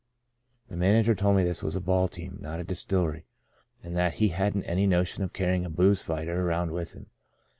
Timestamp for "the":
0.67-0.75